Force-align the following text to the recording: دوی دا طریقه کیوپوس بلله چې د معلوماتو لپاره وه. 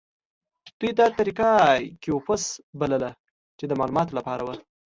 دوی 0.79 0.91
دا 0.99 1.05
طریقه 1.19 1.49
کیوپوس 2.01 2.43
بلله 2.79 3.09
چې 3.57 3.63
د 3.67 3.71
معلوماتو 3.79 4.13
لپاره 4.19 4.41
وه. 4.47 4.55